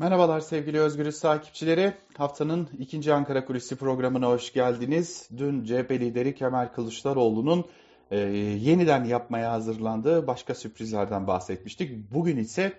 Merhabalar 0.00 0.40
sevgili 0.40 0.80
Özgürüz 0.80 1.20
takipçileri. 1.20 1.92
Haftanın 2.16 2.68
ikinci 2.78 3.14
Ankara 3.14 3.44
Kulisi 3.44 3.76
programına 3.76 4.26
hoş 4.26 4.52
geldiniz. 4.52 5.28
Dün 5.36 5.64
CHP 5.64 5.90
lideri 5.90 6.34
Kemal 6.34 6.66
Kılıçdaroğlu'nun 6.66 7.64
e, 8.10 8.18
yeniden 8.18 9.04
yapmaya 9.04 9.52
hazırlandığı 9.52 10.26
başka 10.26 10.54
sürprizlerden 10.54 11.26
bahsetmiştik. 11.26 12.12
Bugün 12.12 12.36
ise 12.36 12.72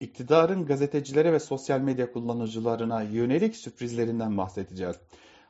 iktidarın 0.00 0.66
gazetecilere 0.66 1.32
ve 1.32 1.40
sosyal 1.40 1.80
medya 1.80 2.12
kullanıcılarına 2.12 3.02
yönelik 3.02 3.56
sürprizlerinden 3.56 4.36
bahsedeceğiz. 4.36 4.96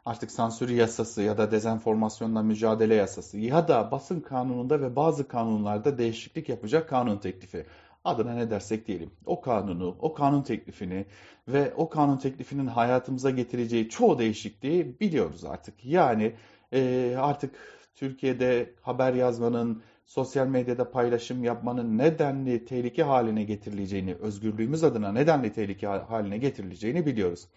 Artık 0.04 0.30
sansür 0.30 0.68
yasası 0.68 1.22
ya 1.22 1.38
da 1.38 1.50
dezenformasyonla 1.50 2.42
mücadele 2.42 2.94
yasası 2.94 3.38
ya 3.38 3.68
da 3.68 3.90
basın 3.90 4.20
kanununda 4.20 4.80
ve 4.80 4.96
bazı 4.96 5.28
kanunlarda 5.28 5.98
değişiklik 5.98 6.48
yapacak 6.48 6.88
kanun 6.88 7.18
teklifi 7.18 7.66
adına 8.06 8.34
ne 8.34 8.50
dersek 8.50 8.86
diyelim 8.86 9.10
o 9.26 9.40
kanunu, 9.40 9.96
o 10.00 10.14
kanun 10.14 10.42
teklifini 10.42 11.06
ve 11.48 11.74
o 11.76 11.88
kanun 11.88 12.16
teklifinin 12.16 12.66
hayatımıza 12.66 13.30
getireceği 13.30 13.88
çoğu 13.88 14.18
değişikliği 14.18 15.00
biliyoruz 15.00 15.44
artık. 15.44 15.84
Yani 15.84 16.32
e, 16.72 17.14
artık 17.18 17.54
Türkiye'de 17.94 18.70
haber 18.82 19.14
yazmanın, 19.14 19.82
sosyal 20.06 20.46
medyada 20.46 20.90
paylaşım 20.90 21.44
yapmanın 21.44 21.98
nedenli 21.98 22.64
tehlike 22.64 23.02
haline 23.02 23.44
getirileceğini, 23.44 24.14
özgürlüğümüz 24.14 24.84
adına 24.84 25.12
nedenli 25.12 25.52
tehlike 25.52 25.86
haline 25.86 26.38
getirileceğini 26.38 27.06
biliyoruz. 27.06 27.48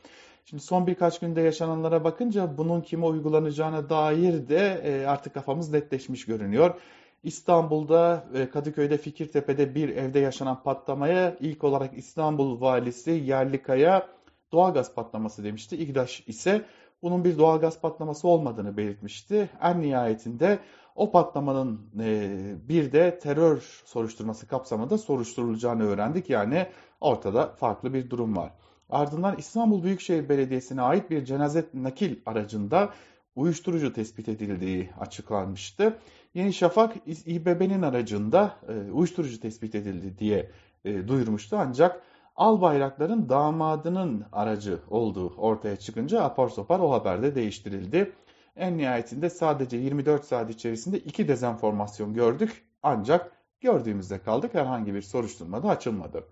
Şimdi 0.46 0.64
son 0.64 0.88
birkaç 0.88 1.20
günde 1.20 1.42
yaşananlara 1.42 2.04
bakınca 2.04 2.58
bunun 2.58 2.82
kime 2.82 3.06
uygulanacağına 3.06 3.90
dair 3.90 4.50
de 4.50 4.82
e, 4.84 5.06
artık 5.06 5.34
kafamız 5.34 5.72
netleşmiş 5.72 6.26
görünüyor. 6.26 6.76
İstanbul'da 7.24 8.26
e, 8.34 8.50
Kadıköy'de 8.50 8.98
Fikirtepe'de 8.98 9.76
bir 9.76 9.90
evde 9.90 10.20
yaşanan 10.20 10.64
patlamaya 10.64 11.38
ilk 11.40 11.64
olarak 11.64 11.98
İstanbul 11.98 12.62
valisi 12.62 13.12
Yerlikaya 13.12 14.08
doğalgaz 14.52 14.96
patlaması 14.96 15.44
demişti. 15.44 15.78
İGDAŞ 15.78 16.24
ise 16.28 16.66
bunun 17.02 17.24
bir 17.24 17.38
doğalgaz 17.38 17.82
patlaması 17.82 18.28
olmadığını 18.28 18.78
belirtmişti. 18.78 19.50
En 19.62 19.82
nihayetinde 19.82 20.60
o 20.96 21.12
patlamanın 21.12 21.82
e, 22.00 22.30
bir 22.70 22.92
de 22.92 23.20
terör 23.20 23.82
soruşturması 23.86 24.48
kapsamında 24.48 24.98
soruşturulacağını 24.98 25.84
öğrendik. 25.84 26.30
Yani 26.30 26.68
ortada 27.02 27.48
farklı 27.48 27.94
bir 27.94 28.10
durum 28.10 28.38
var. 28.38 28.52
Ardından 28.90 29.38
İstanbul 29.38 29.84
Büyükşehir 29.84 30.30
Belediyesi'ne 30.30 30.82
ait 30.82 31.10
bir 31.10 31.26
cenaze 31.26 31.66
nakil 31.74 32.16
aracında 32.26 32.90
uyuşturucu 33.36 33.94
tespit 33.94 34.30
edildiği 34.30 34.90
açıklanmıştı. 35.00 36.00
Yeni 36.34 36.54
Şafak 36.54 36.96
İBB'nin 37.26 37.82
aracında 37.82 38.56
e, 38.68 38.92
uyuşturucu 38.92 39.40
tespit 39.40 39.76
edildi 39.76 40.18
diye 40.18 40.52
e, 40.86 41.08
duyurmuştu 41.08 41.58
ancak 41.60 42.02
Albayrakların 42.36 43.30
damadının 43.30 44.26
aracı 44.32 44.80
olduğu 44.90 45.36
ortaya 45.36 45.76
çıkınca 45.76 46.22
apar 46.22 46.50
topar 46.50 46.80
o 46.80 46.92
haberde 46.92 47.36
değiştirildi. 47.36 48.14
En 48.56 48.78
nihayetinde 48.78 49.30
sadece 49.30 49.78
24 49.78 50.26
saat 50.26 50.50
içerisinde 50.50 51.00
iki 51.00 51.28
dezenformasyon 51.28 52.14
gördük 52.14 52.66
ancak 52.84 53.32
gördüğümüzde 53.62 54.22
kaldık 54.22 54.54
herhangi 54.54 54.94
bir 54.94 55.02
soruşturma 55.02 55.64
da 55.64 55.70
açılmadı. 55.70 56.28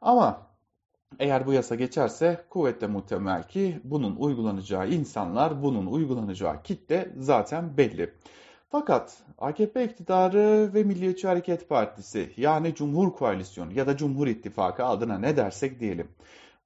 Ama 0.00 0.46
eğer 1.18 1.46
bu 1.46 1.52
yasa 1.52 1.74
geçerse 1.74 2.44
kuvvetle 2.50 2.86
muhtemel 2.86 3.42
ki 3.42 3.80
bunun 3.84 4.16
uygulanacağı 4.16 4.88
insanlar, 4.88 5.62
bunun 5.62 5.86
uygulanacağı 5.86 6.62
kitle 6.62 7.12
zaten 7.16 7.76
belli. 7.76 8.14
Fakat 8.70 9.16
AKP 9.38 9.84
iktidarı 9.84 10.70
ve 10.74 10.82
Milliyetçi 10.82 11.26
Hareket 11.28 11.68
Partisi 11.68 12.32
yani 12.36 12.74
Cumhur 12.74 13.12
Koalisyonu 13.12 13.72
ya 13.72 13.86
da 13.86 13.96
Cumhur 13.96 14.26
İttifakı 14.26 14.84
adına 14.84 15.18
ne 15.18 15.36
dersek 15.36 15.80
diyelim. 15.80 16.08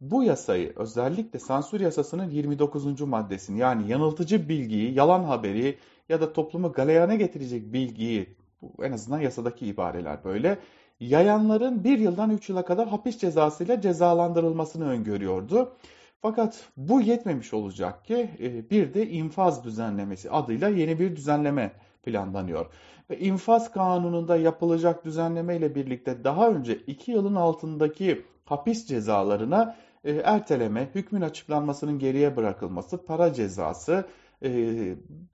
Bu 0.00 0.24
yasayı 0.24 0.72
özellikle 0.76 1.38
sansür 1.38 1.80
yasasının 1.80 2.30
29. 2.30 3.00
maddesini 3.00 3.58
yani 3.58 3.90
yanıltıcı 3.90 4.48
bilgiyi, 4.48 4.94
yalan 4.94 5.24
haberi 5.24 5.78
ya 6.08 6.20
da 6.20 6.32
toplumu 6.32 6.72
galeyana 6.72 7.14
getirecek 7.14 7.72
bilgiyi 7.72 8.36
en 8.82 8.92
azından 8.92 9.20
yasadaki 9.20 9.66
ibareler 9.66 10.24
böyle 10.24 10.58
yayanların 11.00 11.84
bir 11.84 11.98
yıldan 11.98 12.30
üç 12.30 12.48
yıla 12.48 12.64
kadar 12.64 12.88
hapis 12.88 13.18
cezasıyla 13.18 13.80
cezalandırılmasını 13.80 14.88
öngörüyordu. 14.88 15.72
Fakat 16.22 16.70
bu 16.76 17.00
yetmemiş 17.00 17.54
olacak 17.54 18.04
ki 18.04 18.30
e, 18.40 18.70
bir 18.70 18.94
de 18.94 19.08
infaz 19.08 19.64
düzenlemesi 19.64 20.30
adıyla 20.30 20.68
yeni 20.68 20.98
bir 20.98 21.16
düzenleme 21.16 21.72
planlanıyor. 22.02 22.66
Ve 23.10 23.18
infaz 23.18 23.72
kanununda 23.72 24.36
yapılacak 24.36 25.04
düzenleme 25.04 25.56
ile 25.56 25.74
birlikte 25.74 26.24
daha 26.24 26.50
önce 26.50 26.76
2 26.76 27.10
yılın 27.10 27.34
altındaki 27.34 28.22
hapis 28.44 28.86
cezalarına 28.86 29.76
e, 30.04 30.12
erteleme, 30.12 30.90
hükmün 30.94 31.20
açıklanmasının 31.20 31.98
geriye 31.98 32.36
bırakılması, 32.36 33.04
para 33.04 33.32
cezası, 33.32 34.04
e, 34.42 34.50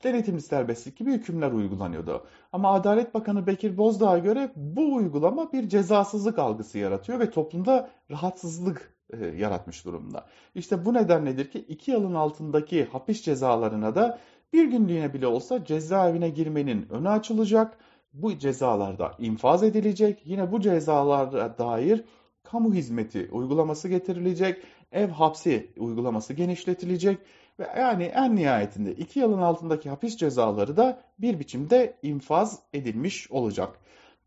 denetimli 0.05 0.41
serbestlik 0.41 0.97
gibi 0.97 1.13
hükümler 1.13 1.53
uygulanıyordu. 1.53 2.27
Ama 2.53 2.73
Adalet 2.73 3.15
Bakanı 3.15 3.47
Bekir 3.47 3.79
Bozdağ'a 3.79 4.19
göre 4.19 4.53
bu 4.57 4.95
uygulama 4.95 5.53
bir 5.53 5.69
cezasızlık 5.69 6.39
algısı 6.39 6.79
yaratıyor 6.79 7.21
ve 7.21 7.31
toplumda 7.31 7.91
rahatsızlık 8.11 8.98
e, 9.13 9.27
yaratmış 9.27 9.85
durumda. 9.85 10.27
İşte 10.55 10.85
bu 10.85 10.95
nedenledir 10.95 11.51
ki 11.51 11.59
2 11.59 11.91
yılın 11.91 12.15
altındaki 12.15 12.85
hapis 12.85 13.23
cezalarına 13.23 13.95
da 13.95 14.19
bir 14.53 14.65
günlüğüne 14.65 15.15
bile 15.15 15.27
olsa 15.27 15.65
cezaevine 15.65 16.29
girmenin 16.29 16.89
önü 16.91 17.09
açılacak. 17.09 17.79
Bu 18.13 18.39
cezalarda 18.39 19.15
infaz 19.19 19.63
edilecek. 19.63 20.23
Yine 20.25 20.53
bu 20.53 20.61
cezalara 20.61 21.59
dair 21.59 22.05
kamu 22.43 22.75
hizmeti 22.75 23.29
uygulaması 23.33 23.89
getirilecek. 23.89 24.63
Ev 24.93 25.09
hapsi 25.09 25.73
uygulaması 25.79 26.35
genişletilecek. 26.35 27.19
Ve 27.61 27.67
yani 27.77 28.05
en 28.05 28.37
nihayetinde 28.37 28.93
2 28.93 29.19
yılın 29.19 29.39
altındaki 29.39 29.91
hapis 29.91 30.17
cezaları 30.17 30.77
da 30.77 31.03
bir 31.19 31.41
biçimde 31.41 31.99
infaz 32.03 32.59
edilmiş 32.73 33.31
olacak. 33.31 33.79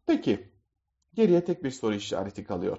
Peki 0.06 0.48
geriye 1.14 1.44
tek 1.44 1.64
bir 1.64 1.72
soru 1.72 1.96
işareti 1.96 2.44
kalıyor. 2.44 2.78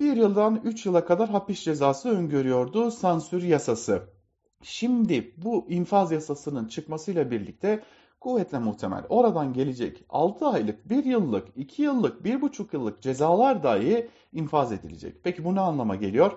Bir 0.00 0.16
yıldan 0.16 0.60
3 0.64 0.86
yıla 0.86 1.04
kadar 1.04 1.28
hapis 1.28 1.64
cezası 1.64 2.10
öngörüyordu 2.10 2.90
sansür 2.90 3.42
yasası. 3.42 4.02
Şimdi 4.62 5.34
bu 5.36 5.66
infaz 5.68 6.12
yasasının 6.12 6.68
çıkmasıyla 6.68 7.30
birlikte 7.30 7.82
kuvvetle 8.20 8.58
muhtemel 8.58 9.04
oradan 9.08 9.52
gelecek 9.52 10.04
6 10.08 10.46
aylık, 10.46 10.90
1 10.90 11.04
yıllık, 11.04 11.48
2 11.56 11.82
yıllık, 11.82 12.24
1,5 12.26 12.66
yıllık 12.72 13.02
cezalar 13.02 13.62
dahi 13.62 14.10
infaz 14.32 14.72
edilecek. 14.72 15.24
Peki 15.24 15.44
bu 15.44 15.54
ne 15.54 15.60
anlama 15.60 15.96
geliyor? 15.96 16.32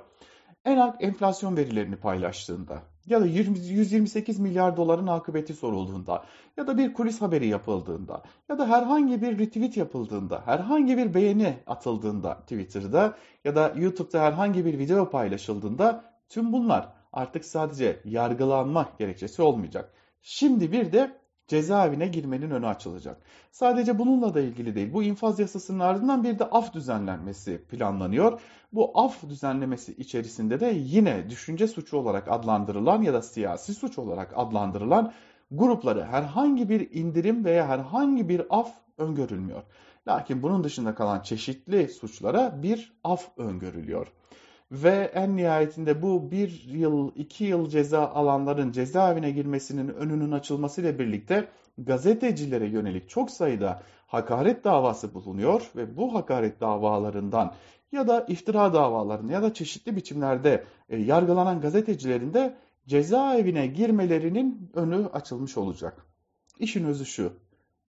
En 0.65 0.77
alt 0.77 1.03
enflasyon 1.03 1.57
verilerini 1.57 1.95
paylaştığında 1.95 2.92
ya 3.05 3.21
da 3.21 3.25
128 3.25 4.39
milyar 4.39 4.77
doların 4.77 5.07
akıbeti 5.07 5.53
sorulduğunda 5.53 6.23
ya 6.57 6.67
da 6.67 6.77
bir 6.77 6.93
kulis 6.93 7.21
haberi 7.21 7.47
yapıldığında 7.47 8.23
ya 8.49 8.57
da 8.57 8.67
herhangi 8.67 9.21
bir 9.21 9.39
retweet 9.39 9.77
yapıldığında, 9.77 10.41
herhangi 10.45 10.97
bir 10.97 11.13
beğeni 11.13 11.57
atıldığında 11.67 12.39
Twitter'da 12.39 13.17
ya 13.43 13.55
da 13.55 13.73
YouTube'da 13.75 14.21
herhangi 14.21 14.65
bir 14.65 14.79
video 14.79 15.09
paylaşıldığında 15.09 16.03
tüm 16.29 16.53
bunlar 16.53 16.89
artık 17.13 17.45
sadece 17.45 17.99
yargılanma 18.05 18.89
gerekçesi 18.99 19.41
olmayacak. 19.41 19.93
Şimdi 20.21 20.71
bir 20.71 20.91
de 20.91 21.22
cezaevine 21.47 22.07
girmenin 22.07 22.51
önü 22.51 22.67
açılacak. 22.67 23.17
Sadece 23.51 23.99
bununla 23.99 24.33
da 24.33 24.41
ilgili 24.41 24.75
değil. 24.75 24.93
Bu 24.93 25.03
infaz 25.03 25.39
yasasının 25.39 25.79
ardından 25.79 26.23
bir 26.23 26.39
de 26.39 26.45
af 26.45 26.73
düzenlenmesi 26.73 27.57
planlanıyor. 27.57 28.41
Bu 28.73 28.91
af 28.95 29.23
düzenlemesi 29.29 29.93
içerisinde 29.93 30.59
de 30.59 30.73
yine 30.75 31.29
düşünce 31.29 31.67
suçu 31.67 31.97
olarak 31.97 32.31
adlandırılan 32.31 33.01
ya 33.01 33.13
da 33.13 33.21
siyasi 33.21 33.73
suç 33.73 33.97
olarak 33.97 34.33
adlandırılan 34.35 35.13
grupları 35.51 36.05
herhangi 36.05 36.69
bir 36.69 36.91
indirim 36.91 37.45
veya 37.45 37.67
herhangi 37.67 38.29
bir 38.29 38.41
af 38.49 38.73
öngörülmüyor. 38.97 39.63
Lakin 40.07 40.43
bunun 40.43 40.63
dışında 40.63 40.95
kalan 40.95 41.21
çeşitli 41.21 41.87
suçlara 41.87 42.63
bir 42.63 42.93
af 43.03 43.37
öngörülüyor. 43.37 44.07
Ve 44.73 45.11
en 45.13 45.37
nihayetinde 45.37 46.01
bu 46.01 46.31
bir 46.31 46.63
yıl, 46.67 47.11
iki 47.15 47.43
yıl 47.43 47.69
ceza 47.69 48.07
alanların 48.07 48.71
cezaevine 48.71 49.31
girmesinin 49.31 49.87
önünün 49.87 50.31
açılmasıyla 50.31 50.99
birlikte 50.99 51.47
gazetecilere 51.77 52.67
yönelik 52.67 53.09
çok 53.09 53.31
sayıda 53.31 53.81
hakaret 54.07 54.63
davası 54.63 55.13
bulunuyor 55.13 55.71
ve 55.75 55.97
bu 55.97 56.13
hakaret 56.13 56.61
davalarından 56.61 57.53
ya 57.91 58.07
da 58.07 58.25
iftira 58.27 58.73
davalarını 58.73 59.31
ya 59.31 59.41
da 59.41 59.53
çeşitli 59.53 59.95
biçimlerde 59.95 60.63
e, 60.89 60.97
yargılanan 60.97 61.61
gazetecilerin 61.61 62.33
de 62.33 62.55
cezaevine 62.87 63.67
girmelerinin 63.67 64.71
önü 64.73 65.07
açılmış 65.07 65.57
olacak. 65.57 66.05
İşin 66.59 66.85
özü 66.85 67.05
şu. 67.05 67.33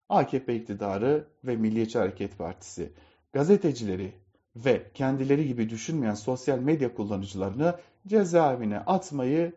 AKP 0.08 0.56
iktidarı 0.56 1.24
ve 1.44 1.56
Milliyetçi 1.56 1.98
Hareket 1.98 2.38
Partisi 2.38 2.92
gazetecileri 3.32 4.12
ve 4.64 4.90
kendileri 4.94 5.46
gibi 5.46 5.70
düşünmeyen 5.70 6.14
sosyal 6.14 6.58
medya 6.58 6.94
kullanıcılarını 6.94 7.74
cezaevine 8.06 8.78
atmayı 8.78 9.52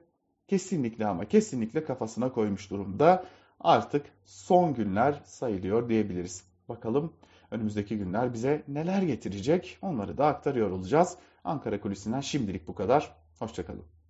kesinlikle 0.47 1.05
ama 1.07 1.25
kesinlikle 1.25 1.83
kafasına 1.83 2.31
koymuş 2.31 2.69
durumda. 2.71 3.25
Artık 3.59 4.05
son 4.25 4.73
günler 4.73 5.21
sayılıyor 5.25 5.89
diyebiliriz. 5.89 6.43
Bakalım 6.69 7.13
önümüzdeki 7.51 7.97
günler 7.97 8.33
bize 8.33 8.63
neler 8.67 9.01
getirecek 9.01 9.77
onları 9.81 10.17
da 10.17 10.25
aktarıyor 10.25 10.69
olacağız. 10.71 11.17
Ankara 11.43 11.81
Kulisi'nden 11.81 12.21
şimdilik 12.21 12.67
bu 12.67 12.75
kadar. 12.75 13.15
Hoşçakalın. 13.39 14.02